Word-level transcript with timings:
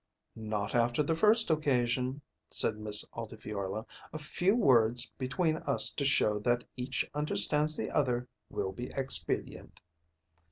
"Not 0.35 0.73
after 0.73 1.03
the 1.03 1.15
first 1.15 1.51
occasion," 1.51 2.21
said 2.49 2.75
Miss 2.79 3.05
Altifiorla. 3.13 3.85
"A 4.11 4.17
few 4.17 4.55
words 4.55 5.11
between 5.19 5.57
us 5.57 5.91
to 5.93 6.03
show 6.03 6.39
that 6.39 6.63
each 6.75 7.07
understands 7.13 7.77
the 7.77 7.91
other 7.91 8.27
will 8.49 8.71
be 8.71 8.89
expedient." 8.95 9.79